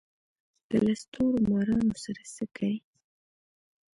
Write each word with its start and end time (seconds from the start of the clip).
د 0.69 0.71
لستوڼو 0.85 1.39
مارانو 1.51 1.95
سره 2.03 2.21
څه 2.35 2.43
کئ. 2.57 2.75